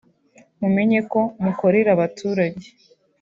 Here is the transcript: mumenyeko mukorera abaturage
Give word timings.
mumenyeko 0.59 1.19
mukorera 1.43 1.89
abaturage 1.93 2.65